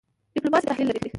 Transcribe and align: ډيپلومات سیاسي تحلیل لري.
ډيپلومات 0.33 0.61
سیاسي 0.61 0.69
تحلیل 0.71 0.87
لري. 0.89 1.09